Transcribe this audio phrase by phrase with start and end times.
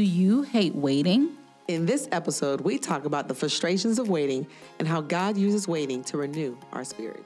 [0.00, 1.36] Do you hate waiting?
[1.68, 4.46] In this episode, we talk about the frustrations of waiting
[4.78, 7.22] and how God uses waiting to renew our spirits.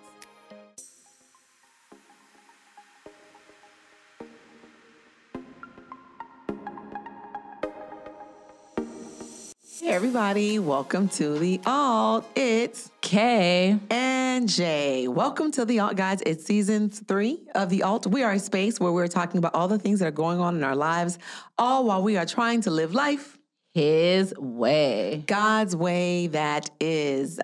[9.78, 12.26] Hey, everybody, welcome to the Alt.
[12.34, 13.78] It's Kay.
[13.88, 15.06] and Jay.
[15.06, 16.20] Welcome to the Alt, guys.
[16.26, 18.08] It's season three of the Alt.
[18.08, 20.56] We are a space where we're talking about all the things that are going on
[20.56, 21.18] in our lives,
[21.56, 23.38] all while we are trying to live life
[23.74, 25.22] His way.
[25.26, 27.38] God's way that is.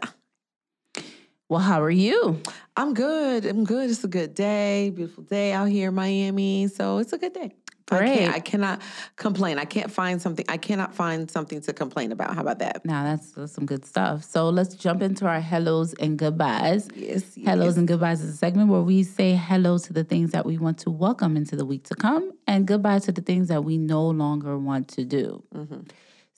[1.49, 2.43] Well, how are you?
[2.77, 3.47] I'm good.
[3.47, 3.89] I'm good.
[3.89, 4.91] It's a good day.
[4.91, 6.67] Beautiful day out here in Miami.
[6.67, 7.53] So it's a good day.
[7.91, 8.29] I Great.
[8.29, 8.81] I cannot
[9.17, 9.59] complain.
[9.59, 12.35] I can't find something I cannot find something to complain about.
[12.35, 12.85] How about that?
[12.85, 14.25] Now that's, that's some good stuff.
[14.25, 16.89] So let's jump into our hellos and goodbyes.
[16.95, 17.37] Yes.
[17.37, 17.47] yes.
[17.47, 20.59] Hellos and goodbyes is a segment where we say hello to the things that we
[20.59, 23.77] want to welcome into the week to come and goodbye to the things that we
[23.77, 25.43] no longer want to do.
[25.55, 25.81] Mm-hmm.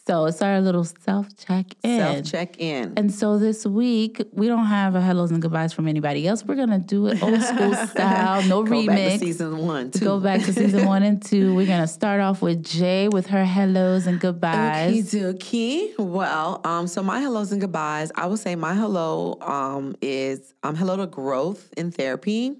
[0.04, 1.98] So it's our little self check in.
[2.00, 2.94] Self check in.
[2.96, 6.44] And so this week, we don't have a hellos and goodbyes from anybody else.
[6.44, 8.86] We're going to do it old school style, no Go remix.
[8.88, 10.04] back to season one, too.
[10.04, 11.54] Go back to season one and two.
[11.54, 15.12] We're gonna start off with Jay with her hellos and goodbyes.
[15.12, 15.98] Okie dokie.
[15.98, 18.10] Well, um, so my hellos and goodbyes.
[18.16, 22.56] I would say my hello um is um hello to growth in therapy.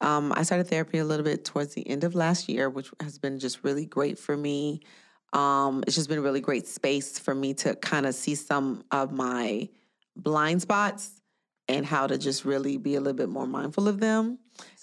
[0.00, 3.18] Um, I started therapy a little bit towards the end of last year, which has
[3.18, 4.80] been just really great for me.
[5.32, 8.84] Um, it's just been a really great space for me to kind of see some
[8.90, 9.68] of my
[10.16, 11.22] blind spots
[11.68, 14.38] and how to just really be a little bit more mindful of them.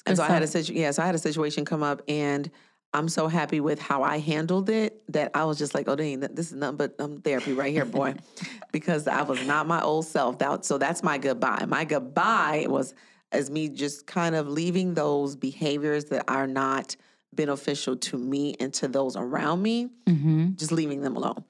[0.05, 0.81] And so I had a situation.
[0.81, 2.49] yeah, so I had a situation come up and
[2.93, 6.21] I'm so happy with how I handled it that I was just like, oh dang,
[6.21, 8.15] this is nothing but um, therapy right here, boy.
[8.71, 10.39] because I was not my old self.
[10.39, 11.65] That, so that's my goodbye.
[11.67, 12.95] My goodbye was
[13.31, 16.95] as me just kind of leaving those behaviors that are not
[17.43, 20.55] beneficial to me and to those around me, Mm-hmm.
[20.55, 21.43] just leaving them alone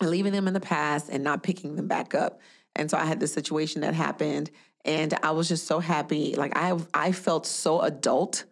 [0.00, 2.40] and leaving them in the past and not picking them back up.
[2.74, 4.50] And so I had this situation that happened
[4.86, 6.34] and I was just so happy.
[6.36, 8.44] Like I I felt so adult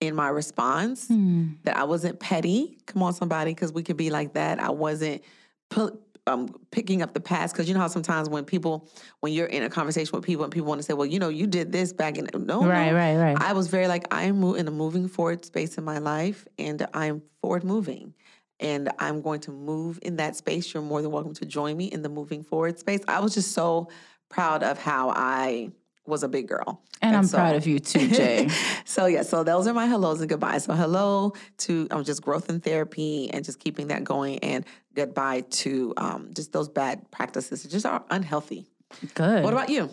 [0.00, 1.42] in my response Hmm.
[1.64, 2.78] that I wasn't petty.
[2.86, 4.58] Come on, somebody, because we could be like that.
[4.58, 5.22] I wasn't
[5.70, 8.88] pu- um, picking up the past because you know how sometimes when people,
[9.20, 11.28] when you're in a conversation with people and people want to say, well, you know,
[11.28, 12.96] you did this back in no, Right, no.
[12.96, 13.36] right, right.
[13.40, 16.86] I was very like I am in a moving forward space in my life, and
[16.94, 18.14] I'm forward moving.
[18.60, 20.72] And I'm going to move in that space.
[20.72, 23.00] You're more than welcome to join me in the moving forward space.
[23.08, 23.88] I was just so
[24.28, 25.72] proud of how I
[26.06, 26.82] was a big girl.
[27.00, 28.48] And I'm so- proud of you too, Jay.
[28.84, 30.64] so yeah, so those are my hellos and goodbyes.
[30.64, 34.64] So hello to um, just growth in therapy and just keeping that going, and
[34.94, 38.66] goodbye to um, just those bad practices that just are unhealthy.
[39.14, 39.42] Good.
[39.42, 39.90] What about you?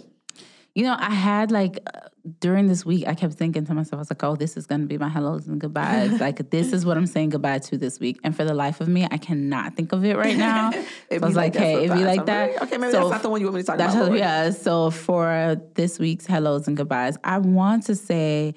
[0.79, 2.07] You know, I had like uh,
[2.39, 4.79] during this week, I kept thinking to myself, I was like, oh, this is going
[4.81, 6.19] to be my hellos and goodbyes.
[6.27, 8.17] like, this is what I'm saying goodbye to this week.
[8.23, 10.71] And for the life of me, I cannot think of it right now.
[10.71, 12.45] so I was like, that hey, it'd be like that.
[12.45, 13.93] really- okay, maybe So that's not the one you want me to talk about.
[13.93, 14.51] how, yeah.
[14.51, 18.53] So for this week's hellos and goodbyes, I want to say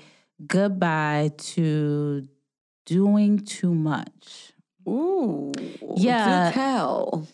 [0.47, 2.29] goodbye to
[2.87, 4.53] doing too much.
[4.89, 5.51] Ooh,
[5.97, 6.51] Yeah.
[6.53, 7.27] Tell.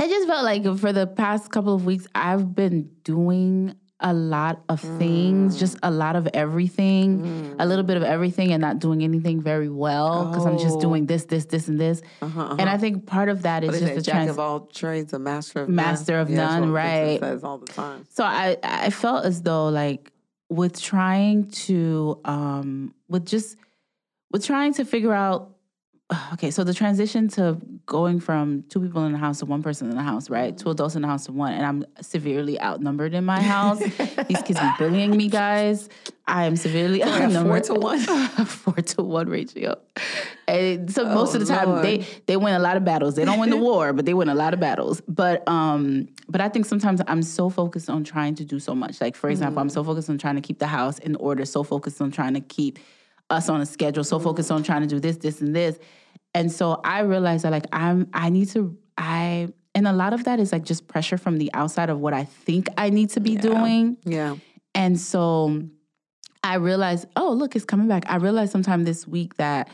[0.00, 3.76] I just felt like for the past couple of weeks, I've been doing
[4.06, 8.60] a lot of things, just a lot of everything, a little bit of everything, and
[8.60, 10.80] not doing anything very well because I'm just Oh.
[10.82, 12.02] doing this, this, this, and this.
[12.20, 14.30] Uh-huh, And I think part of that is just the Jack trans.
[14.30, 16.20] of all trades, a master of Master none.
[16.22, 17.18] of Yeah, none, right.
[17.18, 18.04] Says all the time.
[18.10, 20.12] So I I felt as though like
[20.50, 23.56] with trying to um with just
[24.30, 25.53] with trying to figure out
[26.34, 29.90] okay, so the transition to going from two people in the house to one person
[29.90, 30.56] in the house, right?
[30.56, 33.78] Two adults in the house to one, and I'm severely outnumbered in my house.
[34.28, 35.88] These kids be bullying me, guys.
[36.26, 37.64] I am severely got four outnumbered.
[37.64, 37.98] to one?
[38.46, 39.76] four to one ratio.
[40.48, 42.06] And so most Oh, of the time they Lord.
[42.26, 43.14] they win a lot of battles.
[43.14, 45.00] They don't win the war, but they win a lot of battles.
[45.08, 49.00] But um, but I think sometimes I'm so focused on trying to do so much.
[49.00, 51.62] Like for example, I'm so focused on trying to keep the house in order, so
[51.62, 52.78] focused on trying to keep
[53.30, 55.78] us on a schedule, so focused on trying to do this, this, and this.
[56.34, 60.24] And so I realized that like I'm I need to I and a lot of
[60.24, 63.20] that is like just pressure from the outside of what I think I need to
[63.20, 63.96] be doing.
[64.04, 64.36] Yeah.
[64.74, 65.62] And so
[66.42, 68.04] I realized, oh, look, it's coming back.
[68.08, 69.68] I realized sometime this week that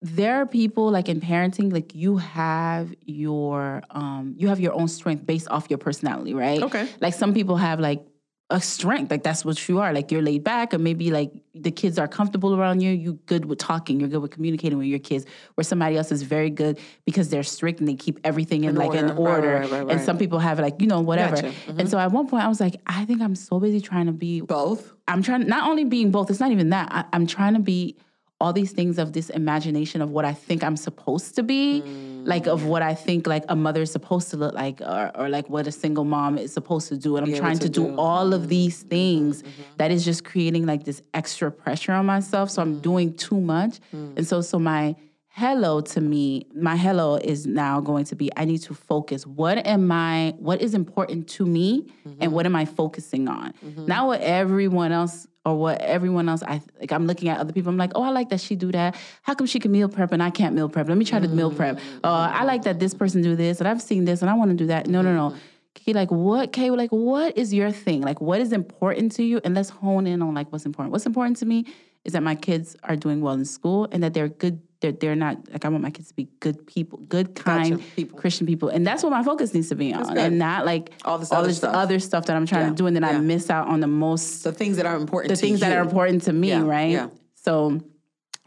[0.00, 4.88] there are people like in parenting, like you have your um you have your own
[4.88, 6.62] strength based off your personality, right?
[6.62, 6.88] Okay.
[7.00, 8.04] Like some people have like
[8.50, 9.92] a strength, like that's what you are.
[9.92, 12.92] Like you're laid back, or maybe like the kids are comfortable around you.
[12.92, 15.26] You good with talking, you're good with communicating with your kids.
[15.54, 18.76] Where somebody else is very good because they're strict and they keep everything in, In
[18.76, 19.20] like in order.
[19.20, 19.58] Right, order.
[19.60, 21.36] right, right, And some people have like you know whatever.
[21.36, 21.46] Gotcha.
[21.46, 21.86] And mm-hmm.
[21.88, 24.40] so at one point I was like, I think I'm so busy trying to be
[24.40, 24.94] Both.
[25.06, 26.88] I'm trying not only being both, it's not even that.
[26.90, 27.96] I, I'm trying to be
[28.40, 32.26] all these things of this imagination of what I think I'm supposed to be, mm.
[32.26, 35.28] like of what I think like a mother is supposed to look like, or, or
[35.28, 37.16] like what a single mom is supposed to do.
[37.16, 37.96] And I'm able trying to do, do.
[37.96, 38.88] all of these mm-hmm.
[38.90, 39.50] things mm-hmm.
[39.50, 39.72] Mm-hmm.
[39.78, 42.50] that is just creating like this extra pressure on myself.
[42.50, 42.82] So I'm mm.
[42.82, 43.80] doing too much.
[43.92, 44.18] Mm.
[44.18, 44.94] And so, so my
[45.30, 49.26] hello to me, my hello is now going to be I need to focus.
[49.26, 53.54] What am I, what is important to me and what am I focusing on?
[53.76, 57.70] Not what everyone else or what everyone else I like I'm looking at other people.
[57.70, 58.96] I'm like, oh, I like that she do that.
[59.22, 60.88] How come she can meal prep and I can't meal prep?
[60.88, 61.78] Let me try to meal prep.
[62.04, 64.50] Uh, I like that this person do this and I've seen this and I want
[64.50, 64.86] to do that.
[64.86, 65.36] No, no, no.
[65.74, 66.52] Kay, like what?
[66.52, 68.02] Kay, like what is your thing?
[68.02, 69.40] Like what is important to you?
[69.44, 70.92] And let's hone in on like what's important.
[70.92, 71.66] What's important to me
[72.04, 74.60] is that my kids are doing well in school and that they're good.
[74.80, 78.16] They're they're not like I want my kids to be good people, good kind people.
[78.16, 81.18] Christian people, and that's what my focus needs to be on, and not like All
[81.18, 81.74] this all other this stuff.
[81.74, 82.68] other stuff that I'm trying Yeah.
[82.70, 85.30] to do, and then I miss out on the most The things that are important
[85.30, 86.90] the to things that are important to me, Yeah, right?
[86.90, 87.08] yeah.
[87.34, 87.80] So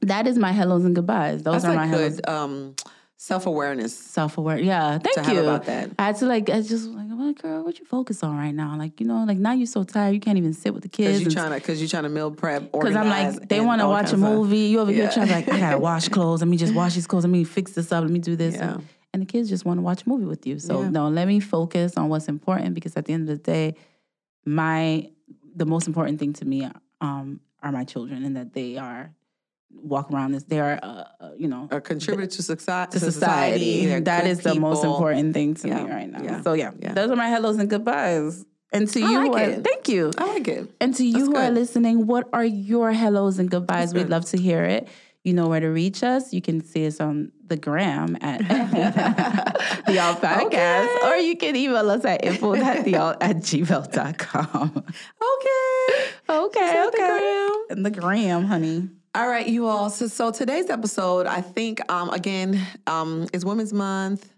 [0.03, 1.43] that is my hellos and goodbyes.
[1.43, 2.15] Those That's are my hellos.
[2.21, 2.75] good um,
[3.21, 3.95] self awareness.
[3.95, 4.97] Self aware, yeah.
[4.97, 5.41] Thank to have you.
[5.41, 5.91] about that.
[5.99, 8.75] I had to like, I just like, well, girl, what you focus on right now?
[8.75, 11.19] Like, you know, like now you're so tired, you can't even sit with the kids.
[11.19, 11.35] Because kids.
[11.35, 12.71] you trying to, because you're trying to meal prep.
[12.71, 14.57] Because I'm like, they want to watch a movie.
[14.71, 16.41] You over here trying to like, I gotta wash clothes.
[16.41, 17.23] Let me just wash these clothes.
[17.23, 18.01] Let me fix this up.
[18.01, 18.55] Let me do this.
[18.55, 18.73] Yeah.
[18.73, 20.57] And, and the kids just want to watch a movie with you.
[20.57, 20.89] So Yeah.
[20.89, 23.75] no, let me focus on what's important because at the end of the day,
[24.45, 25.11] my
[25.55, 26.67] the most important thing to me
[27.01, 29.13] um, are my children and that they are
[29.75, 30.43] walk around this.
[30.43, 32.99] They are, uh, uh, you know, A contributor to society.
[32.99, 33.85] to society.
[33.85, 36.21] They're That good is the most important thing to Yeah, me right now.
[36.23, 36.93] yeah, So yeah, yeah.
[36.93, 38.45] those are my hellos and goodbyes.
[38.73, 40.11] And to I you, like are- thank you.
[40.17, 40.71] I like it.
[40.79, 43.93] And to you That's who are listening, what are your hellos and goodbyes?
[43.93, 44.09] We'd good.
[44.11, 44.87] love to hear it.
[45.23, 46.33] You know where to reach us.
[46.33, 48.39] You can see us on the gram at
[49.85, 50.87] the Alt Podcast, Okay.
[51.07, 54.71] or you can email us at info at the alt at gmail.com.
[54.77, 54.87] Okay.
[56.29, 57.19] Okay, So the okay.
[57.19, 57.65] gram.
[57.71, 58.89] And the gram, honey.
[59.13, 59.89] All right, you all.
[59.89, 64.33] So, so today's episode, I think, um, again, um, is Women's Month,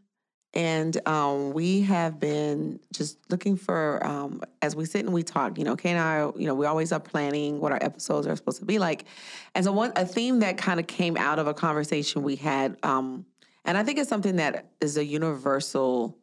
[0.56, 5.60] and um, we have been just looking for, um, as we sit and we talk.
[5.60, 8.36] You know, Kay and I, you know, we always are planning what our episodes are
[8.36, 9.06] supposed to be like,
[9.54, 12.75] and so one a theme that kind of came out of a conversation we had,
[12.81, 13.28] um,
[13.66, 16.18] and I think it's something that is a universal.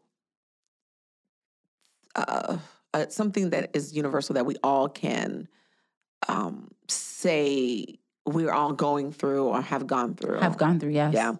[2.16, 2.58] Uh,
[2.92, 5.46] uh, something that is universal that we all can
[6.26, 8.00] um, say
[8.32, 10.40] we're all going through or have gone through.
[10.40, 11.14] I've gone through, yes.
[11.14, 11.34] Yeah.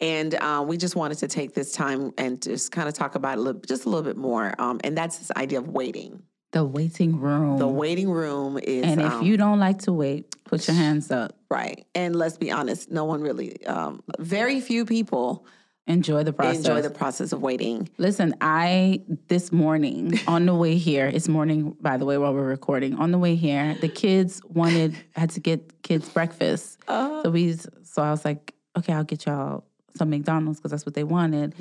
[0.00, 3.36] And uh, we just wanted to take this time and just kind of talk about
[3.36, 4.54] it a little, just a little bit more.
[4.58, 6.22] Um, and that's this idea of waiting.
[6.52, 7.58] The waiting room.
[7.58, 8.84] The waiting room is.
[8.84, 11.36] and if um, you don't like to wait, put your hands up.
[11.48, 11.86] Right.
[11.94, 15.46] And let's be honest, no one really, um, very few people
[15.86, 16.56] Enjoy the process.
[16.58, 17.88] enjoy the process of waiting.
[17.98, 22.44] Listen, I this morning on the way here, it's morning by the way while we're
[22.46, 22.94] recording.
[22.94, 26.78] On the way here, the kids wanted had to get kids breakfast.
[26.86, 29.64] Uh, So we so I was like, okay, I'll get y'all
[29.96, 31.54] some McDonald's because that's what they wanted.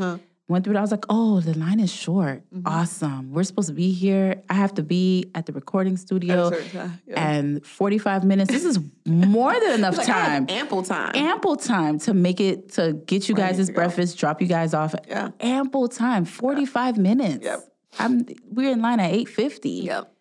[0.49, 0.77] Went through it.
[0.79, 2.41] I was like, oh, the line is short.
[2.51, 2.67] Mm-hmm.
[2.67, 3.31] Awesome.
[3.31, 4.41] We're supposed to be here.
[4.49, 6.49] I have to be at the recording studio.
[6.49, 7.29] time, yeah.
[7.29, 8.51] And 45 minutes.
[8.51, 11.11] This is more than enough like, I time ample time.
[11.15, 13.75] ample time to make it to get you guys this go.
[13.75, 14.95] breakfast, drop you guys off.
[15.07, 15.29] Yeah.
[15.39, 17.45] Ample time, 45 minutes.
[17.45, 17.59] Yep.
[17.99, 19.69] I'm we're in line at 850.
[19.69, 20.11] yep.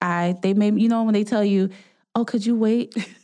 [0.00, 1.68] I they made you know when they tell you,
[2.14, 2.94] "Oh, could you wait?"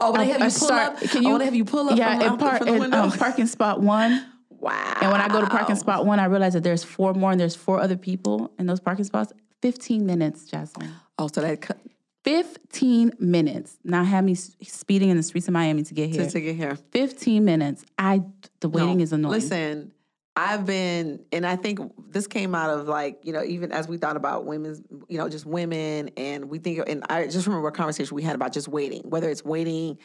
[0.00, 1.00] Oh, when they have I you pull start- up.
[1.10, 2.84] Can oh, you when they have you pull up Yeah, from, in, par- from the
[2.86, 4.26] in, um, parking spot 1.
[4.66, 4.98] Wow.
[5.00, 7.40] And when I go to parking spot 1, I realize that there's four more and
[7.40, 9.32] there's four other people in those parking spots.
[9.62, 10.92] 15 minutes, Jasmine.
[11.18, 11.78] Oh, so that cut
[12.24, 13.78] 15 minutes.
[13.84, 16.24] Now have me speeding in the streets of Miami to get here.
[16.24, 16.76] to, to get here.
[16.90, 17.84] 15 minutes.
[17.98, 18.22] I
[18.60, 19.32] the waiting No, is annoying.
[19.32, 19.92] Listen,
[20.38, 23.96] I've been, and I think this came out of like, you know, even as we
[23.96, 27.72] thought about women's, you know, just women, and we think, and I just remember a
[27.72, 29.96] conversation we had about just waiting, whether it's waiting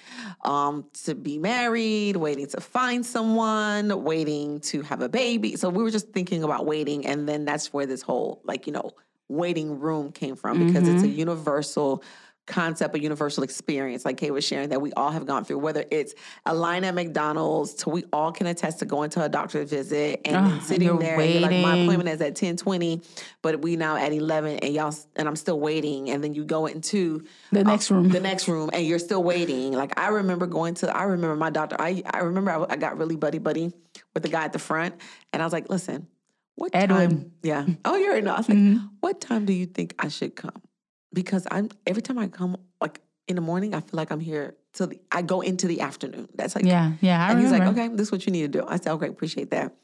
[0.45, 5.57] um, to be married, waiting to find someone, waiting to have a baby.
[5.57, 8.71] So we were just thinking about waiting, and then that's where this whole, like, you
[8.71, 8.91] know,
[9.27, 12.03] waiting room came from because it's a universal
[12.47, 15.85] concept, a universal experience, like Kay was sharing, that we all have gone through, whether
[15.91, 16.13] it's
[16.45, 20.21] a line at McDonald's to we all can attest to going to a doctor's visit
[20.25, 23.01] and and sitting there you're like, my appointment is at 10 20,
[23.41, 26.09] but we now at 11 and y'all, and I'm still waiting.
[26.09, 28.09] And then you go into The uh, next room.
[28.09, 29.73] the next room and you're still waiting.
[29.73, 32.97] Like I remember going to, I remember my doctor, I, I remember I, I got
[32.97, 33.71] really buddy buddy
[34.13, 34.95] with the guy at the front
[35.31, 36.07] and I was like, listen,
[36.55, 37.31] what time?
[37.43, 37.65] Yeah.
[37.85, 38.33] Oh, you're know.
[38.33, 40.61] I was like, what time do you think I should come?
[41.13, 44.55] Because I'm every time I come, like in the morning, I feel like I'm here
[44.73, 46.29] till the, I go into the afternoon.
[46.35, 47.25] That's like, Yeah, yeah.
[47.25, 48.65] I and he's like, okay, this is what you need to do.
[48.67, 49.75] I said, okay, appreciate that.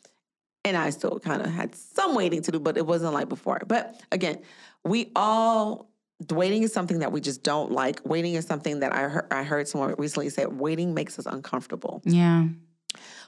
[0.63, 3.61] And I still kind of had some waiting to do, but it wasn't like before.
[3.65, 4.41] But again,
[4.83, 5.89] we all
[6.29, 8.01] waiting is something that we just don't like.
[8.05, 10.45] Waiting is something that I heard, I heard someone recently say.
[10.45, 12.01] Waiting makes us uncomfortable.
[12.05, 12.47] Yeah.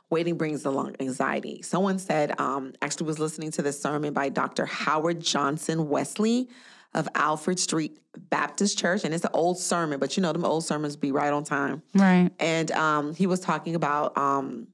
[0.09, 1.61] Waiting brings along anxiety.
[1.61, 4.65] Someone said, um, actually was listening to this sermon by Dr.
[4.65, 6.49] Howard Johnson Wesley
[6.93, 10.65] of Alfred Street Baptist Church, and it's an old sermon, but you know them old
[10.65, 11.83] sermons be right on time.
[11.93, 12.31] Right.
[12.39, 14.67] And um, he was talking about, um,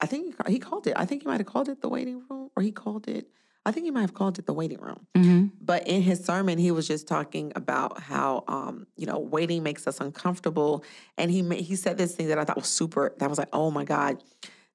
[0.00, 0.94] I think he called it.
[0.96, 3.28] I think he might have called it the waiting room, or he called it.
[3.66, 5.06] I think he might have called it the waiting room.
[5.14, 5.46] Mm-hmm.
[5.60, 9.86] But in his sermon, he was just talking about how um, you know waiting makes
[9.86, 10.84] us uncomfortable,
[11.16, 13.14] and he he said this thing that I thought was super.
[13.18, 14.22] That was like, oh my god,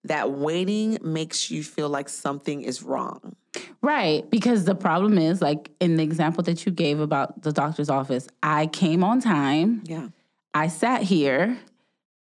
[0.04, 3.36] that waiting makes you feel like something is wrong.
[3.82, 4.30] Right.
[4.30, 8.28] Because the problem is, like in the example that you gave about the doctor's office,
[8.44, 10.10] I came on time, Yeah.
[10.54, 11.58] I sat here,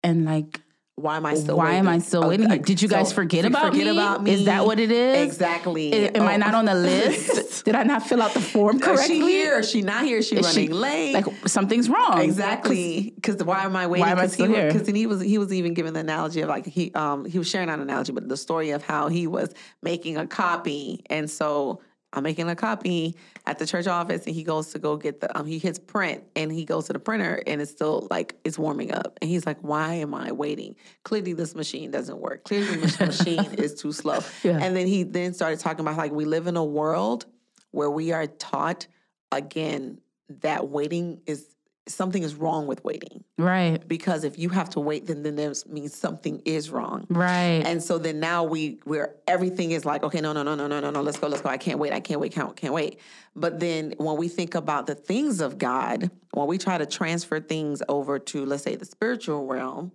[0.02, 0.60] and like,
[1.00, 1.56] Why am I still?
[1.56, 2.00] why am I waiting?
[2.06, 2.48] still Oh, waiting?
[2.48, 3.90] like, Did you guys so- forget about forget me?
[3.92, 4.32] about me?
[4.32, 5.26] Is that what it is?
[5.26, 5.94] Exactly.
[5.94, 6.36] I- Am I Oh.
[6.38, 7.64] not on the list?
[7.64, 9.18] Did I not fill out the form correctly?
[9.18, 9.58] Is she here?
[9.60, 10.18] Is she not here?
[10.18, 11.14] Is she Is running she- late?
[11.14, 12.20] Like something's wrong.
[12.20, 13.12] Exactly.
[13.14, 14.06] Because why am I waiting?
[14.06, 14.72] Why am I still he, here?
[14.72, 17.48] Because he was he was even giving the analogy of like he um he was
[17.48, 19.52] sharing not an analogy, but the story of how he was
[19.82, 21.80] making a copy, and so
[22.12, 25.36] I'm making a copy at the church office, and he goes to go get the
[25.38, 28.58] um he hits print, and he goes to the printer, and it's still like it's
[28.58, 30.74] warming up, and he's like, why am I waiting?
[31.04, 32.44] Clearly, this machine doesn't work.
[32.44, 32.98] Clearly, this
[33.28, 34.20] machine is too slow.
[34.42, 34.58] Yeah.
[34.60, 37.26] And then he then started talking about like we live in a world
[37.70, 38.86] where we are taught
[39.30, 40.00] again
[40.40, 41.54] that waiting is
[41.88, 43.86] something is wrong with waiting Right.
[43.88, 47.62] because if you have to wait then then that means something is wrong Right.
[47.64, 50.80] and so then now we where everything is like okay no no no no no
[50.80, 53.00] no no let's go let's go i can't wait i can't wait can't, can't wait
[53.34, 57.40] but then when we think about the things of god when we try to transfer
[57.40, 59.92] things over to let's say the spiritual realm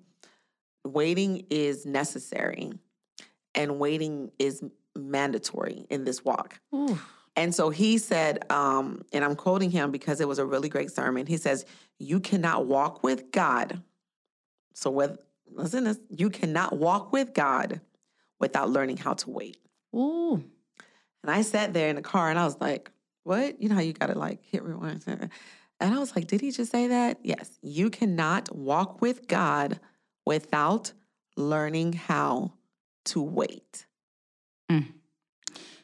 [0.85, 2.71] waiting is necessary
[3.55, 4.63] and waiting is
[4.97, 7.00] mandatory in this walk Ooh.
[7.35, 10.91] And so he said, um, and I'm quoting him because it was a really great
[10.91, 11.25] sermon.
[11.25, 11.65] He says,
[11.99, 13.81] You cannot walk with God.
[14.73, 15.17] So, with,
[15.51, 17.81] listen, to this, you cannot walk with God
[18.39, 19.57] without learning how to wait.
[19.95, 20.43] Ooh.
[21.23, 22.91] And I sat there in the car and I was like,
[23.23, 23.61] What?
[23.61, 25.03] You know how you got to like hit rewind?
[25.07, 27.19] And I was like, Did he just say that?
[27.23, 27.49] Yes.
[27.63, 29.79] You cannot walk with God
[30.25, 30.93] without
[31.35, 32.53] learning how
[33.05, 33.87] to wait.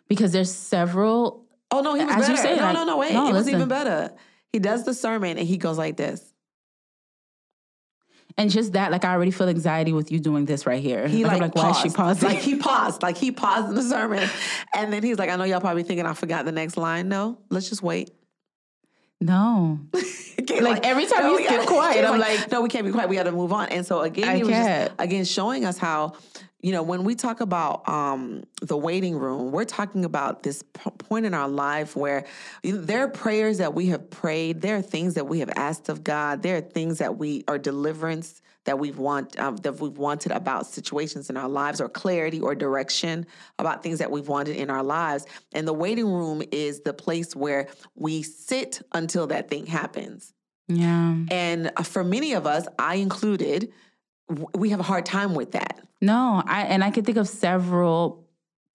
[0.10, 1.46] Because there's several.
[1.72, 2.48] Oh no, he was As you better.
[2.50, 3.14] say, no, like- no, no, wait.
[3.14, 4.12] no, it was even better.
[4.52, 6.34] He does the sermon and he goes like this.
[8.38, 11.08] And just that, like, I already feel anxiety with you doing this right here.
[11.08, 12.24] He Like, like, like, why is she paused.
[12.24, 13.02] Like he paused.
[13.02, 14.28] Like he paused in the sermon.
[14.74, 17.10] And then he's like, I know y'all probably thinking I forgot the next line.
[17.10, 18.12] No, let's just wait.
[19.20, 19.80] no.
[20.38, 23.10] Again, Like, every time you we get quiet, I'm like- no, we can't be quiet.
[23.10, 23.68] We got to move on.
[23.70, 26.14] And so again, I he was just again showing us how,
[26.62, 30.90] you know, when we talk about um, the waiting room, we're talking about this p-
[30.98, 32.26] point in our life where
[32.64, 34.62] there are prayers that we have prayed.
[34.62, 36.42] There are things that we have asked of God.
[36.42, 40.68] There are things that we are deliverance that we've want um, that we've wanted about
[40.68, 43.26] situations in our lives, or clarity or direction
[43.58, 45.26] about things that we've wanted in our lives.
[45.54, 50.34] And the waiting room is the place where we sit until that thing happens.
[50.68, 51.16] Yeah.
[51.32, 53.72] And uh, for many of us, I included,
[54.54, 55.82] we have a hard time with that.
[56.02, 58.26] No, I and I can think of several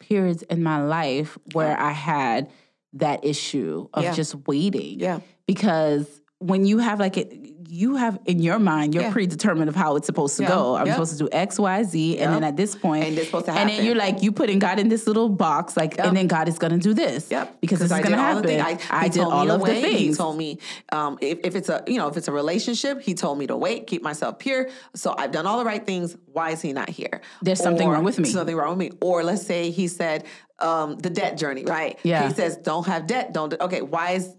[0.01, 2.51] periods in my life where I had
[2.95, 4.13] that issue of Yeah.
[4.13, 5.01] just waiting.
[5.01, 5.21] Yeah.
[5.47, 7.33] Because when you have like it,
[7.69, 9.13] you have in your mind, you're Yeah.
[9.13, 10.49] predetermined of how it's supposed to Yeah.
[10.51, 10.77] go.
[10.77, 13.47] I'm supposed to do X, Y, Z, and then at this point, And it's supposed
[13.47, 16.07] to And then you're like, you putting God in this little box, like, Yep.
[16.07, 17.57] and then God is going to do this, Yep.
[17.61, 18.77] because this is I going to did all the happen.
[18.77, 18.89] things.
[18.91, 19.93] I, did told me all of the wait.
[19.97, 20.59] He told me
[20.93, 23.57] um, if, if it's a you know if it's a relationship, he told me to
[23.57, 24.69] wait, keep myself pure.
[24.95, 26.17] So I've done all the right things.
[26.33, 27.23] Why is he not here?
[27.43, 28.29] There's something wrong with me.
[28.29, 28.91] Something wrong with me.
[29.01, 30.25] Or let's say he said
[30.61, 31.99] um, the debt journey, right?
[32.05, 32.29] Yeah.
[32.29, 33.33] He says don't have debt.
[33.33, 33.49] Don't.
[33.51, 33.83] do- Okay.
[33.83, 34.33] Why is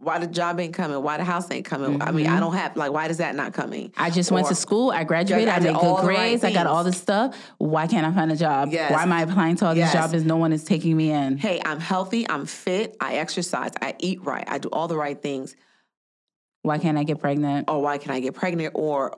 [0.00, 1.02] why the job ain't coming?
[1.02, 2.00] Why the house ain't coming?
[2.00, 3.90] I mean, I don't have like why is that not coming?
[3.90, 4.02] Mm-hmm.
[4.02, 4.90] I just went to school.
[4.90, 5.48] I graduated.
[5.48, 6.44] I I did made good the right grades.
[6.44, 7.36] I got all this stuff.
[7.58, 8.68] Why can't I find a job?
[8.70, 8.92] Yes.
[8.92, 9.92] Why am I applying to all these Yes.
[9.92, 11.36] jobs and no one is taking me in?
[11.36, 12.28] Hey, I'm healthy.
[12.28, 12.96] I'm fit.
[13.00, 13.72] I exercise.
[13.82, 14.44] I eat right.
[14.48, 15.56] I do all the right things.
[16.62, 17.68] Why can't I get pregnant?
[17.68, 19.16] or why can I get pregnant or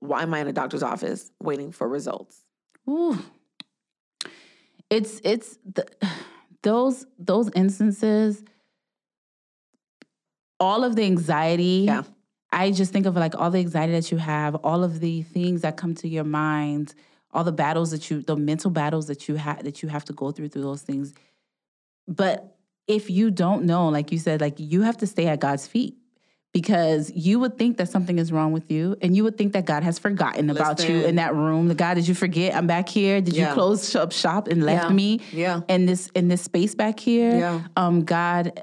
[0.00, 2.42] why am I in a doctor's office waiting for results?
[2.88, 3.18] Ooh.
[4.90, 5.86] It's it's the,
[6.62, 8.42] those those instances.
[10.62, 11.84] All of the anxiety.
[11.86, 12.02] Yeah.
[12.52, 15.62] I just think of like all the anxiety that you have, all of the things
[15.62, 16.94] that come to your mind,
[17.32, 20.12] all the battles that you, the mental battles that you have that you have to
[20.12, 21.14] go through through those things.
[22.06, 25.66] But if you don't know, like you said, like you have to stay at God's
[25.66, 25.96] feet
[26.52, 29.64] because you would think that something is wrong with you and you would think that
[29.64, 31.68] God has forgotten about you in that room.
[31.68, 33.20] The God, did you forget I'm back here?
[33.22, 33.48] Did Yeah.
[33.48, 34.94] you close up shop and left Yeah.
[34.94, 35.60] me Yeah.
[35.68, 37.38] in this in this space back here?
[37.38, 37.60] Yeah.
[37.76, 38.62] Um, God,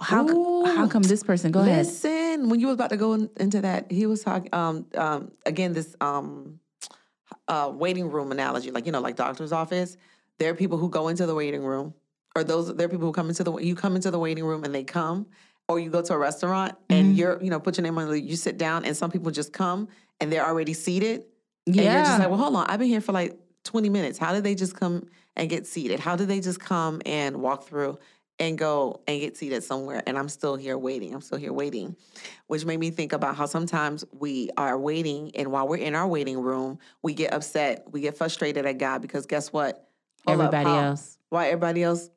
[0.00, 1.52] how Ooh, how come this person?
[1.52, 1.86] Go listen, ahead.
[1.86, 4.48] Listen, when you was about to go in, into that, he was talking.
[4.52, 6.58] Um, um, again, this um,
[7.48, 9.96] uh, waiting room analogy, like you know, like doctor's office.
[10.38, 11.94] There are people who go into the waiting room,
[12.34, 14.64] or those there are people who come into the you come into the waiting room
[14.64, 15.26] and they come,
[15.68, 17.16] or you go to a restaurant and mm-hmm.
[17.16, 19.52] you're you know put your name on the you sit down and some people just
[19.52, 19.88] come
[20.20, 21.24] and they're already seated.
[21.66, 24.18] Yeah, and you're just like, well, hold on, I've been here for like 20 minutes.
[24.18, 26.00] How did they just come and get seated?
[26.00, 27.98] How did they just come and walk through?
[28.38, 31.14] And go and get seated somewhere and I'm still here waiting.
[31.14, 31.96] I'm still here waiting,
[32.46, 36.06] which made me think about how sometimes we are waiting and while we're in our
[36.06, 39.88] waiting room, we get upset, we get frustrated at God because guess what?
[40.26, 41.18] Hold everybody up, else.
[41.28, 42.10] Why everybody else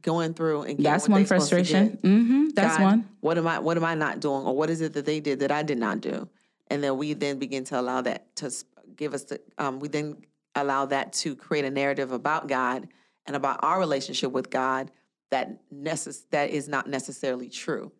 [0.00, 1.98] going through and that's one frustration.
[2.02, 2.48] Mm-hmm.
[2.54, 3.08] That's God, one.
[3.20, 3.58] What am I?
[3.58, 5.78] What am I not doing, or what is it that they did that I did
[5.78, 6.28] not do?
[6.68, 8.50] And then we then begin to allow that to
[8.96, 9.40] give us the.
[9.58, 10.18] Um, we then
[10.54, 12.88] allow that to create a narrative about God
[13.26, 14.90] and about our relationship with God
[15.32, 17.90] that necess- that is not necessarily true.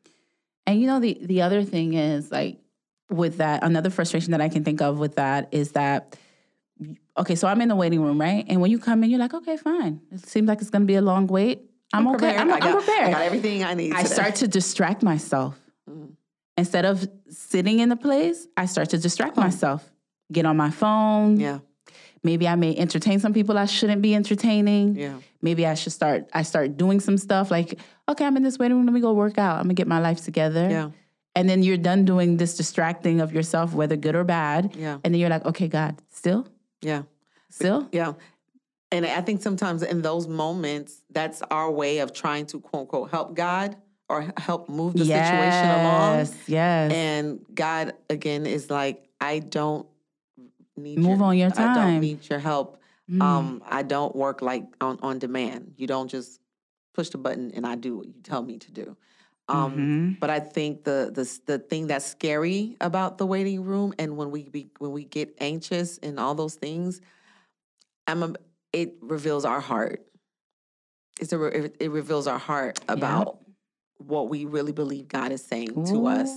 [0.67, 2.59] And you know the the other thing is like
[3.11, 6.17] with that another frustration that I can think of with that is that
[7.19, 8.45] okay, so I'm in the waiting room, right?
[8.49, 10.01] And when you come in, you're like, okay, fine.
[10.11, 11.63] It seems like it's going to be a long wait.
[11.93, 12.37] I'm, I'm okay.
[12.37, 13.09] I'm, I got, I'm, prepared.
[13.09, 13.93] I got everything I need.
[13.93, 14.15] I today.
[14.15, 15.59] start to distract myself.
[15.89, 16.13] Mm.
[16.57, 19.43] Instead of sitting in the place, I start to distract oh.
[19.43, 19.91] myself.
[20.31, 21.39] Get on my phone.
[21.39, 21.59] Yeah.
[22.23, 24.97] Maybe I may entertain some people I shouldn't be entertaining.
[24.97, 25.19] Yeah.
[25.43, 28.77] Maybe I should start I start doing some stuff like, okay, I'm in this waiting
[28.77, 29.57] room, let me go work out.
[29.57, 30.69] I'm gonna get my life together.
[30.71, 30.91] Yeah.
[31.35, 34.77] And then you're done doing this distracting of yourself, whether good or bad.
[34.77, 34.99] Yeah.
[35.03, 36.47] And then you're like, okay, God, still?
[36.83, 37.03] Yeah.
[37.51, 37.89] Still?
[37.91, 38.15] Yeah.
[38.91, 43.11] And I think sometimes in those moments, that's our way of trying to quote unquote
[43.11, 43.77] help God
[44.11, 46.19] or help move the yes, situation along.
[46.19, 46.39] Yes.
[46.47, 46.93] Yes.
[46.93, 49.87] And God again is like, I don't
[50.77, 51.79] need move your, on your time.
[51.79, 52.82] I don't need your help.
[53.11, 53.23] Mm.
[53.23, 55.75] Um, I don't work like on, on demand.
[55.77, 56.41] You don't just
[56.95, 58.97] push the button and I do what you tell me to do.
[59.49, 60.11] Um, mm-hmm.
[60.21, 64.31] But I think the the the thing that's scary about the waiting room and when
[64.31, 67.01] we be, when we get anxious and all those things,
[68.07, 68.35] I'm a,
[68.73, 70.07] it reveals our heart.
[71.21, 73.37] It's a it, it reveals our heart about yep.
[73.99, 75.87] what we really believe God is saying Ooh.
[75.87, 76.31] to us.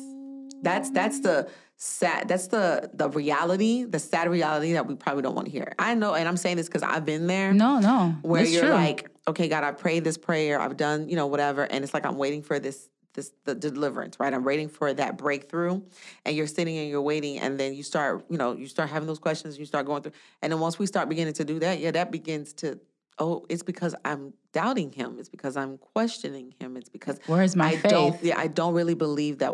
[0.62, 5.36] That's that's the sad that's the the reality the sad reality that we probably don't
[5.36, 5.74] want to hear.
[5.78, 7.54] I know and i'm saying this because i've been there.
[7.54, 8.72] No no where you're true.
[8.72, 12.06] like okay god i prayed this prayer i've done you know whatever and it's like
[12.06, 14.34] i'm waiting for this this the deliverance right?
[14.34, 15.82] I'm waiting for that breakthrough
[16.26, 19.08] and you're sitting and you're waiting and then you start you know you start having
[19.08, 20.12] those questions you start going through
[20.42, 22.78] and then once we start beginning to do that yeah that begins to
[23.18, 27.56] oh it's because i'm doubting him it's because i'm questioning him it's because where is
[27.56, 27.92] my I faith?
[27.92, 29.54] don't yeah i don't really believe that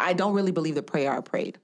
[0.00, 1.58] I don't really believe the prayer I prayed.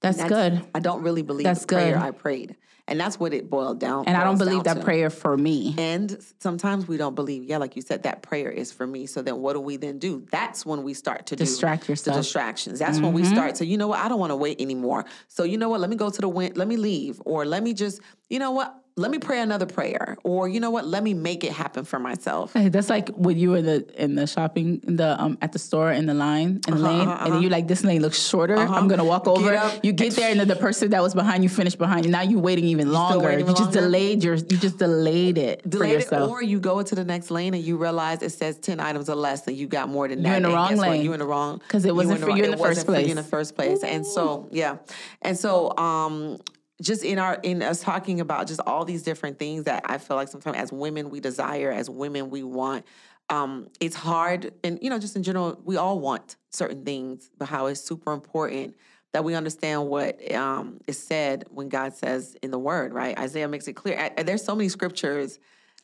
[0.00, 0.62] That's, that's, good.
[0.74, 2.02] I don't really believe that's the prayer good.
[2.02, 2.56] I prayed.
[2.86, 4.04] And that's what it boiled down.
[4.06, 4.82] And I don't believe that to.
[4.82, 5.74] prayer for me.
[5.78, 9.06] And sometimes we don't believe, yeah, like you said, that prayer is for me.
[9.06, 10.26] So then what do we then do?
[10.30, 12.16] That's when we start to distract yourself.
[12.16, 12.78] The distractions.
[12.78, 13.06] That's mm-hmm.
[13.06, 13.32] when we mm-hmm.
[13.32, 15.06] start to, you know what, I don't want to wait anymore.
[15.28, 17.22] So you know what, let me go to the wind, let me leave.
[17.24, 20.70] Or let me just, you know what, let me pray another prayer or you know
[20.70, 22.52] what let me make it happen for myself.
[22.52, 25.50] Hey, that's like when you were in the in the shopping in the um at
[25.50, 27.24] the store in the line in the uh-huh, lane uh-huh.
[27.24, 28.56] and then you like this lane looks shorter.
[28.56, 28.72] Uh-huh.
[28.72, 29.72] i'm gonna walk over.
[29.82, 32.12] you get there and then the person that was behind you finished behind you.
[32.12, 33.26] Now you're waiting even longer.
[33.26, 36.30] waiting you just delayed your you just delayed it delayed for yourself.
[36.30, 39.10] it, or you go into the next lane and you realize it says 10 items
[39.10, 40.28] or less and you got more than that.
[40.28, 41.02] you're in the wrong lane.
[41.02, 43.24] You're in the wrong because it wasn't for you in the first place in the
[43.24, 43.82] first place.
[43.82, 44.76] And so yeah.
[45.22, 46.38] And so um
[46.82, 50.16] just in our in us talking about just all these different things that I feel
[50.16, 52.84] like sometimes as women we desire, as women we want.
[53.30, 57.48] Um, it's hard, and you know, just in general, we all want certain things, but
[57.48, 58.76] how it's super important
[59.12, 63.16] that we understand what um, is said when God says in the Word, right?
[63.18, 64.10] Isaiah makes it clear.
[64.18, 65.38] I, there's so many scriptures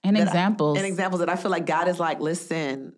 [0.05, 2.94] and examples, I, and examples that I feel like God is like, listen,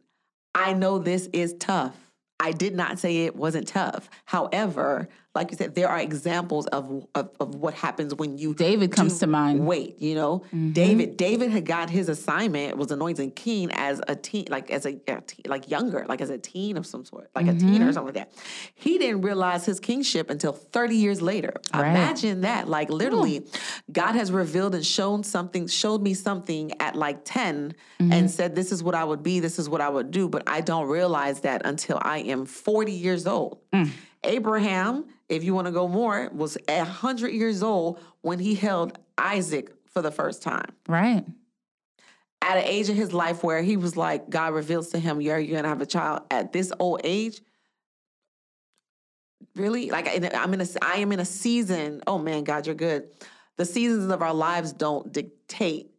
[0.54, 1.96] I know this is tough.
[2.40, 4.10] I did not say it wasn't tough.
[4.24, 8.92] However, like you said, there are examples of, of, of what happens when you David
[8.92, 9.66] comes to mind.
[9.66, 10.72] Wait, you know, mm-hmm.
[10.72, 11.16] David.
[11.16, 15.22] David had got his assignment was anointed king as a teen, like as a, a
[15.22, 17.56] teen, like younger, like as a teen of some sort, like mm-hmm.
[17.56, 18.32] a teen or something like that.
[18.74, 21.54] He didn't realize his kingship until thirty years later.
[21.72, 21.90] Right.
[21.90, 23.46] Imagine that, like literally.
[23.90, 28.12] God has revealed and shown something, showed me something at like 10 mm-hmm.
[28.12, 29.40] and said, "This is what I would be.
[29.40, 32.92] This is what I would do." But I don't realize that until I am forty
[32.92, 33.58] years old.
[33.72, 33.90] Mm.
[34.24, 38.98] Abraham if you want to go more, was a hundred years old when he held
[39.16, 40.70] Isaac for the first time.
[40.86, 41.24] Right.
[42.42, 45.38] At an age of his life where he was like, God reveals to him, "You're
[45.38, 47.40] you're gonna have a child." At this old age,
[49.56, 52.02] really, like I'm in a I am in a season.
[52.06, 53.08] Oh man, God, you're good.
[53.56, 55.91] The seasons of our lives don't dictate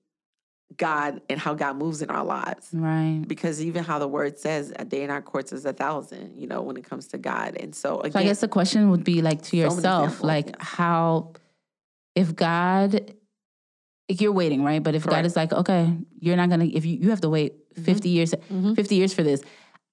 [0.77, 2.69] God and how God moves in our lives.
[2.73, 3.23] Right.
[3.27, 6.47] Because even how the word says, a day in our courts is a thousand, you
[6.47, 7.55] know, when it comes to God.
[7.57, 10.61] And so again, So I guess the question would be like to yourself, examples, like
[10.61, 11.33] how,
[12.15, 13.13] if God,
[14.07, 14.81] if you're waiting, right?
[14.81, 17.69] But if God is like, okay, you're not gonna, if you you have to wait
[17.73, 17.83] mm-hmm.
[17.83, 18.73] 50 years, mm-hmm.
[18.73, 19.41] 50 years for this.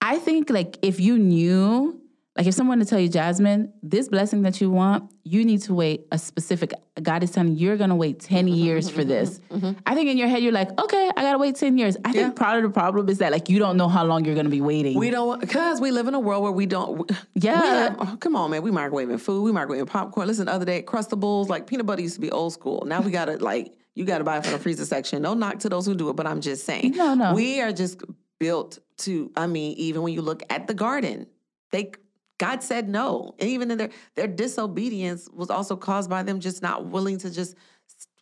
[0.00, 2.00] I think like if you knew,
[2.40, 5.74] like if someone to tell you, Jasmine, this blessing that you want, you need to
[5.74, 6.72] wait a specific.
[7.02, 9.76] God is telling you you're gonna wait 10 mm-hmm, years mm-hmm, for mm-hmm, this.
[9.84, 11.98] I think in your head you're like, okay, I gotta wait 10 years.
[12.02, 12.22] I Yeah.
[12.22, 14.48] think part of the problem is that like you don't know how long you're gonna
[14.48, 14.98] be waiting.
[14.98, 17.12] we don't because we live in a world where we don't.
[17.34, 17.60] Yeah.
[17.60, 18.62] we have- oh, come on, man.
[18.62, 19.42] We microwaving food.
[19.42, 20.26] We microwaving popcorn.
[20.26, 22.84] Listen, the other day, Crustables, like peanut butter used to be old school.
[22.86, 25.20] Now we gotta like you gotta buy it from the freezer section.
[25.20, 26.92] No knock to those who do it, but I'm just saying.
[26.96, 27.34] No, no.
[27.34, 28.00] We are just
[28.38, 29.30] built to.
[29.36, 31.26] I mean, even when you look at the garden,
[31.70, 31.92] they.
[32.40, 36.62] God said no, and even in their their disobedience was also caused by them just
[36.62, 37.54] not willing to just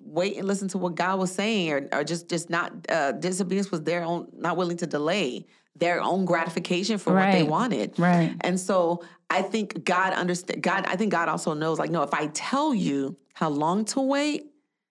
[0.00, 3.70] wait and listen to what God was saying, or, or just just not uh, disobedience
[3.70, 7.96] was their own not willing to delay their own gratification for what they wanted.
[7.96, 8.34] Right.
[8.40, 10.64] And so I think God understand.
[10.64, 11.78] God, I think God also knows.
[11.78, 14.47] Like, no, if I tell you how long to wait,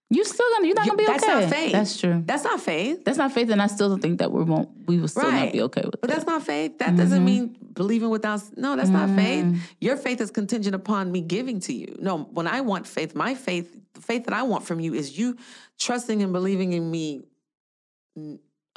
[0.09, 1.41] You still gonna you're not gonna be that's okay.
[1.41, 1.71] not faith.
[1.73, 2.23] That's true.
[2.25, 3.03] That's not faith.
[3.03, 4.69] That's not faith, and I still don't think that we won't.
[4.87, 6.13] We will still not be okay with But it.
[6.13, 6.77] that's not faith.
[6.79, 7.25] That doesn't mm-hmm.
[7.25, 8.41] mean believing without.
[8.55, 9.43] No, that's not faith.
[9.43, 9.59] Mm.
[9.81, 11.97] Your faith is contingent upon me giving to you.
[11.99, 15.17] No, when I want faith, my faith, the faith that I want from you is
[15.17, 15.35] you
[15.77, 17.23] trusting and believing in me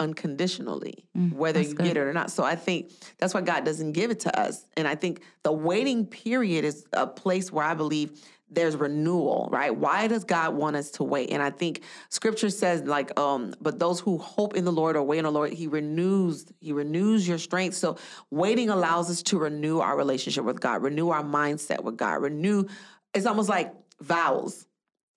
[0.00, 1.86] unconditionally, mm, whether that's you good.
[1.86, 2.32] get it or not.
[2.32, 4.64] So I think that's why God doesn't give it to us.
[4.76, 9.74] And I think the waiting period is a place where I believe there's renewal, right?
[9.74, 11.30] Why does God want us to wait?
[11.30, 15.02] And I think scripture says like um but those who hope in the Lord or
[15.02, 17.76] wait on the Lord, he renews he renews your strength.
[17.76, 17.96] So
[18.30, 22.66] waiting allows us to renew our relationship with God, renew our mindset with God, renew
[23.14, 24.66] it's almost like vows.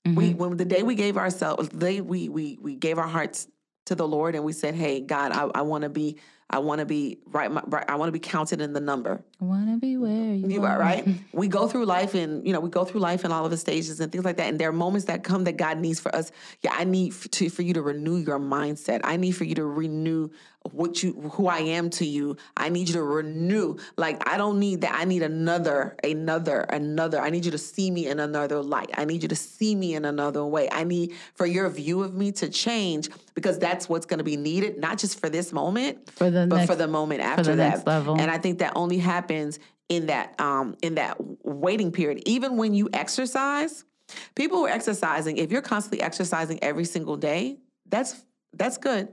[0.06, 3.48] We when the day we gave ourselves, the day we we we gave our hearts
[3.86, 6.18] to the Lord and we said, "Hey, God, I, I want to be,
[6.50, 7.86] I want to be right, my, right.
[7.88, 10.74] I want to be counted in the number." I wanna be where you, You are.
[10.74, 11.08] are right.
[11.34, 13.58] we go through life, and you know, we go through life and all of the
[13.58, 14.48] stages and things like that.
[14.48, 16.32] And there are moments that come that God needs for us.
[16.62, 19.02] Yeah, I need to for you to renew your mindset.
[19.04, 20.30] I need for you to renew
[20.72, 22.38] what you, who I am to you.
[22.56, 23.76] I need you to renew.
[23.98, 24.96] Like I don't need that.
[24.96, 27.20] I need another, another, another.
[27.20, 28.90] I need you to see me in another light.
[28.98, 30.70] I need you to see me in another way.
[30.72, 34.38] I need for your view of me to change because that's what's going to be
[34.38, 37.56] needed, not just for this moment, For the but next- for the moment after the
[37.58, 37.70] that.
[37.76, 38.18] next level.
[38.18, 39.23] And I think that only happens
[39.90, 42.24] in that um in that waiting period.
[42.26, 43.86] Even when you exercise,
[44.36, 47.58] people who are exercising, if you're constantly exercising every single day,
[47.88, 49.10] that's that's good.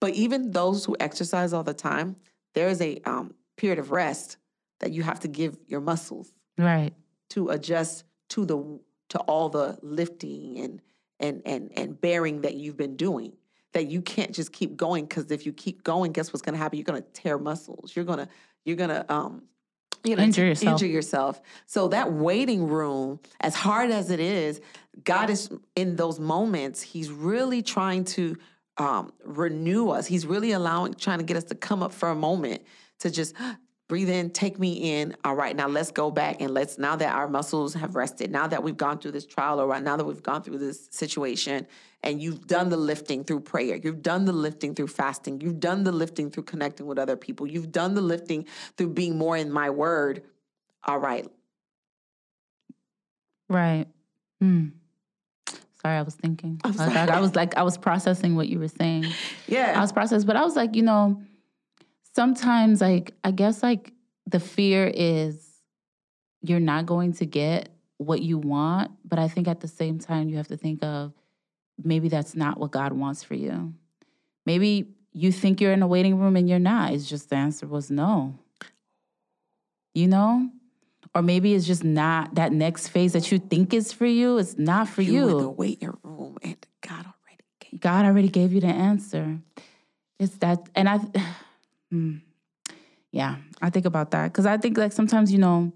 [0.00, 2.16] But even those who exercise all the time,
[2.54, 4.36] there is a um, period of rest
[4.80, 6.92] that you have to give your muscles Right.
[7.30, 10.80] to adjust to the to all the lifting and
[11.20, 13.32] and and and bearing that you've been doing
[13.72, 16.58] that you can't just keep going because if you keep going guess what's going to
[16.58, 18.28] happen you're going to tear muscles you're going to
[18.64, 19.42] you're going to um
[20.04, 20.72] you know, Injure yourself.
[20.72, 21.40] injure yourself.
[21.66, 24.60] So that waiting room, as hard as it is,
[25.02, 26.82] God is in those moments.
[26.82, 28.36] He's really trying to
[28.76, 30.06] um, renew us.
[30.06, 32.62] He's really allowing, trying to get us to come up for a moment
[33.00, 33.34] to just
[33.88, 35.16] breathe in, take me in.
[35.24, 36.78] All right, now let's go back and let's.
[36.78, 39.82] Now that our muscles have rested, now that we've gone through this trial, or right
[39.82, 41.66] now that we've gone through this situation,
[42.02, 45.84] and you've done the lifting through prayer, you've done the lifting through fasting, you've done
[45.84, 49.50] the lifting through connecting with other people, you've done the lifting through being more in
[49.50, 50.22] my word.
[50.86, 51.26] All right,
[53.48, 53.86] Right.
[54.40, 54.68] Hmm.
[55.82, 56.60] Sorry, I was thinking.
[56.64, 59.04] I'm Like, I, I was like, I was processing what you were saying.
[59.46, 61.22] yeah, I was processing, but I was like, you know,
[62.14, 63.92] sometimes like I guess like
[64.26, 65.46] the fear is
[66.42, 70.28] you're not going to get what you want, but I think at the same time
[70.28, 71.12] you have to think of
[71.82, 73.74] maybe that's not what God wants for you.
[74.46, 76.92] Maybe you think you're in a waiting room and you're not.
[76.92, 78.38] It's just the answer was no.
[79.94, 80.50] You know?
[81.14, 84.38] Or maybe it's just not that next phase that you think is for you.
[84.38, 85.28] It's not for you you.
[85.28, 87.80] in the waiting room, and God already gave.
[87.80, 89.38] God already gave you the answer.
[90.18, 90.98] It's that, and I,
[91.94, 92.16] Hmm.
[93.12, 95.72] yeah, I think about that because I think like sometimes you know,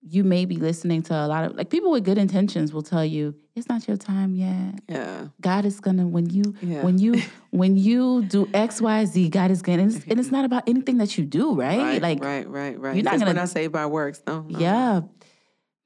[0.00, 3.04] you may be listening to a lot of like people with good intentions will tell
[3.04, 4.80] you it's not your time yet.
[4.88, 6.82] Yeah, God is gonna when you Yeah.
[6.82, 10.30] when you when you do X Y Z, God is gonna, and it's, and it's
[10.30, 11.78] not about anything that you do, right?
[11.78, 12.94] right, like right, right, right.
[12.96, 14.22] you're not gonna- not saved by works.
[14.26, 14.58] No, no.
[14.58, 15.00] yeah.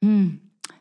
[0.00, 0.36] Hmm.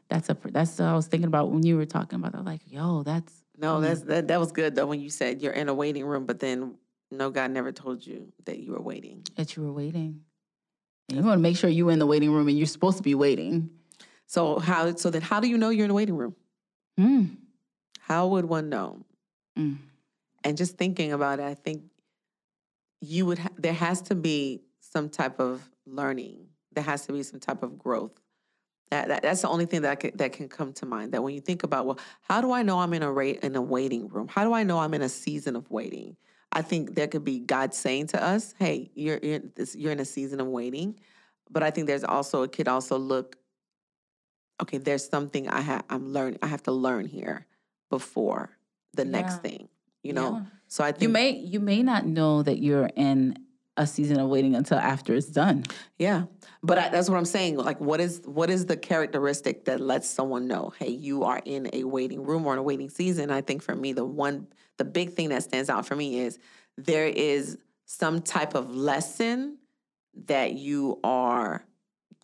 [0.09, 2.45] That's a that's what I was thinking about when you were talking about that.
[2.45, 4.27] Like, yo, that's No, that's that.
[4.27, 6.75] That was good though when you said you're in a waiting room, but then
[7.11, 9.23] no, God never told you that you were waiting.
[9.35, 10.21] that you were waiting.
[11.09, 13.03] And you want to make sure you're in the waiting room and you're supposed to
[13.03, 13.69] be waiting.
[14.25, 14.95] So how?
[14.95, 16.35] So then, how do you know you're in a waiting room?
[16.97, 17.25] Hmm.
[17.99, 19.05] How would one know?
[19.57, 19.77] Mm.
[20.43, 21.83] and just thinking about it, I think
[22.99, 26.47] you would ha- there has to be some type of learning.
[26.73, 28.11] There has to be some type of growth.
[28.91, 31.13] That, that that's the only thing that can, that can come to mind.
[31.13, 33.55] That when you think about, well, how do I know I'm in a rate in
[33.55, 34.27] a waiting room?
[34.27, 36.17] How do I know I'm in a season of waiting?
[36.55, 39.99] I think there could be God saying to us, "Hey, you're you're, this, you're in
[39.99, 40.97] a season of waiting,"
[41.51, 43.35] but I think there's also it could also look,
[44.61, 46.39] okay, there's something I have I'm learning.
[46.41, 47.45] I have to learn here
[47.89, 48.57] before
[48.93, 49.67] the next thing.
[50.01, 50.45] You know, Yeah.
[50.67, 53.44] so I think You may you may not know that you're in
[53.77, 55.63] a season of waiting until after it's done.
[55.97, 56.23] Yeah,
[56.63, 57.57] but I, that's what I'm saying.
[57.57, 61.69] Like, what is what is the characteristic that lets someone know, hey, you are in
[61.73, 63.31] a waiting room or in a waiting season?
[63.31, 66.39] I think for me, the one, the big thing that stands out for me is
[66.77, 69.57] there is some type of lesson
[70.25, 71.65] that you are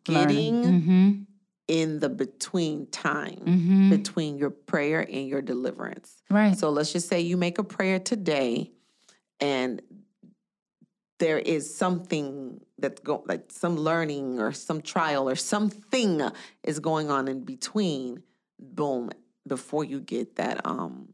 [0.04, 1.12] getting hmm
[1.68, 6.22] in the between time hmm between your prayer and your deliverance.
[6.30, 6.58] Right.
[6.58, 8.72] So let's just say you make a prayer today
[9.40, 9.82] and
[11.22, 16.20] there is something that's go like some learning or some trial or something
[16.64, 18.24] is going on in between
[18.60, 19.12] boom
[19.48, 21.14] before you get that um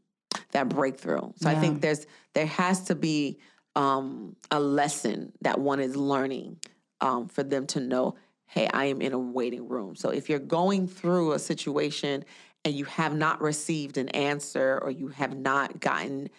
[0.52, 1.30] that breakthrough.
[1.36, 3.38] So I think there's there has to be
[3.76, 6.58] um a lesson that one is learning
[7.02, 8.16] um for them to know
[8.46, 9.94] hey, I am in a waiting room.
[9.94, 12.24] So if you're going through a situation
[12.64, 16.30] and you have not received an answer or you have not gotten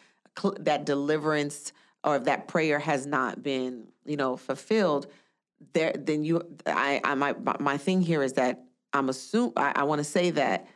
[0.57, 1.71] that deliverance
[2.03, 5.07] or if that prayer has not been, you know, fulfilled,
[5.73, 9.83] there then you I I my my thing here is that I'm assume I, I
[9.83, 10.67] want to say that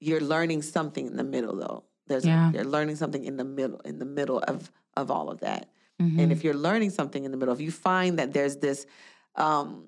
[0.00, 1.84] you're learning something in the middle though.
[2.06, 2.52] There's Yeah.
[2.52, 5.70] you're learning something in the middle in the middle of of all of that.
[6.00, 6.20] Mhm.
[6.20, 8.86] And if you're learning something in the middle, if you find that there's this,
[9.34, 9.84] um,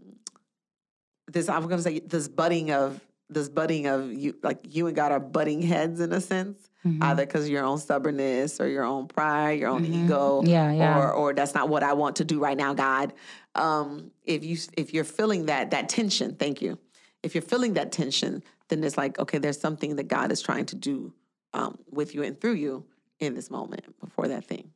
[1.29, 4.97] this I'm going to say this budding of this budding of you, like you and
[4.97, 7.03] God are butting heads in a sense, Mhm.
[7.03, 10.05] either because your own stubbornness or your own pride, your own Mhm.
[10.05, 10.99] ego, Yeah, yeah.
[10.99, 13.13] or or that's not what I want to do right now, God.
[13.55, 16.79] Um, if you if you're feeling that that tension, thank you.
[17.23, 20.67] If you're feeling that tension, then it's like okay, there's something that God is trying
[20.67, 21.13] to do
[21.53, 22.85] um, with you and through you
[23.19, 24.71] in this moment before that thing.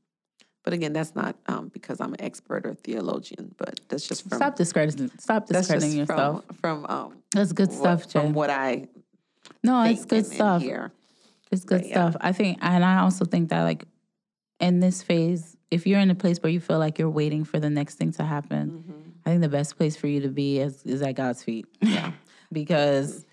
[0.64, 4.36] But again, that's not um, because I'm an expert or theologian, but that's just from
[4.38, 5.10] Stop discrediting.
[5.18, 6.44] Stop discrediting yourself.
[6.60, 8.20] from from um, That's good what- stuff, Jay.
[8.20, 8.88] from what I
[9.62, 10.60] no, it's good stuff.
[10.60, 10.92] hear.
[11.54, 12.10] It's good But yeah.
[12.10, 12.16] stuff.
[12.20, 13.84] I think, and I also think that like
[14.60, 17.58] in this phase, if you're in a place where you feel like you're waiting for
[17.58, 19.00] the next thing to happen, Mm-hmm.
[19.26, 21.66] I think the best place for you to be is, is at God's feet.
[21.80, 22.12] Yeah.
[22.52, 23.24] because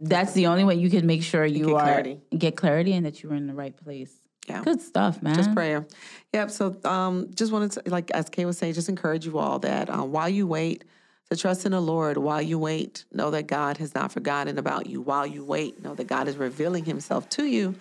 [0.00, 2.20] that's the only way you can make sure you get are clarity.
[2.36, 4.12] get clarity and that you're in the right place.
[4.48, 4.62] Yeah.
[4.62, 5.34] Good stuff, man.
[5.34, 5.86] Just prayer.
[6.32, 6.50] Yep.
[6.50, 9.90] So um, just wanted to, like as Kay was saying, just encourage you all that
[9.90, 10.84] um, while you wait,
[11.30, 12.16] to trust in the Lord.
[12.16, 15.00] While you wait, know that God has not forgotten about you.
[15.00, 17.74] While you wait, know that God is revealing Himself to you.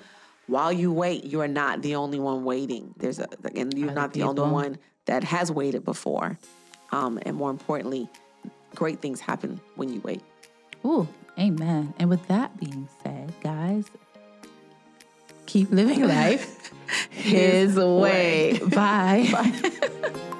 [0.48, 2.94] While you wait, you are not the only one waiting.
[2.98, 6.38] There's a, and you're Other not the only one that has waited before.
[6.92, 8.10] Um, and more importantly,
[8.76, 10.22] great things happen when you wait.
[10.86, 11.08] Ooh,
[11.40, 11.94] amen.
[11.98, 13.86] And with that being said, guys,
[15.48, 16.72] keep living life
[17.10, 18.60] his way.
[18.68, 19.30] Bye.
[19.32, 20.14] Bye.